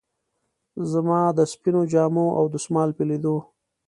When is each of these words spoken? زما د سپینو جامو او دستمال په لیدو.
زما 0.91 1.21
د 1.37 1.39
سپینو 1.51 1.81
جامو 1.91 2.25
او 2.37 2.43
دستمال 2.53 2.89
په 2.97 3.03
لیدو. 3.09 3.35